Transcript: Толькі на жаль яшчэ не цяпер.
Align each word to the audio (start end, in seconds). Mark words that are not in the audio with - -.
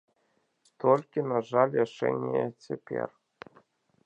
Толькі 0.83 1.25
на 1.33 1.37
жаль 1.51 1.77
яшчэ 1.85 2.13
не 2.27 2.43
цяпер. 2.67 3.07